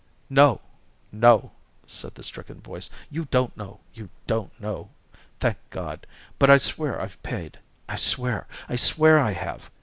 [0.31, 0.61] "No,
[1.11, 1.51] no,"
[1.85, 4.89] said the stricken voice, "you don't know, you don't know,
[5.39, 6.07] thank God.
[6.39, 9.69] But I swear I've paid I swear, I swear I have.